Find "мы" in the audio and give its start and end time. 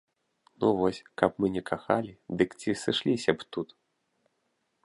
1.45-1.51